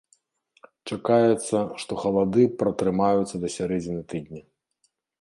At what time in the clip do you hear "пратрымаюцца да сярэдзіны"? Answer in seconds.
2.65-4.01